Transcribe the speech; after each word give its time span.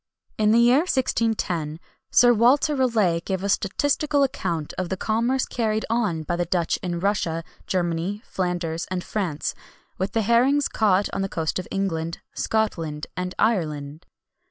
In 0.39 0.49
the 0.51 0.57
year 0.57 0.77
1610, 0.79 1.79
Sir 2.11 2.33
Walter 2.33 2.75
Raleigh 2.75 3.21
gave 3.23 3.43
a 3.43 3.49
statistical 3.49 4.23
account 4.23 4.73
of 4.79 4.89
the 4.89 4.97
commerce 4.97 5.45
carried 5.45 5.85
on 5.91 6.23
by 6.23 6.35
the 6.37 6.45
Dutch 6.45 6.77
in 6.81 6.99
Russia, 6.99 7.43
Germany, 7.67 8.23
Flanders, 8.25 8.87
and 8.89 9.03
France, 9.03 9.53
with 9.99 10.13
the 10.13 10.23
herrings 10.23 10.67
caught 10.67 11.07
on 11.13 11.21
the 11.21 11.29
coasts 11.29 11.59
of 11.59 11.67
England, 11.69 12.17
Scotland, 12.33 13.05
and 13.15 13.35
Ireland. 13.37 14.07